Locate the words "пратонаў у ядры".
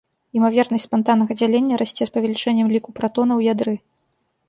3.01-3.81